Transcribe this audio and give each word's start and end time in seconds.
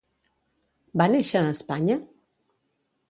Va 1.01 1.07
néixer 1.15 1.41
a 1.43 1.53
Espanya? 1.57 1.99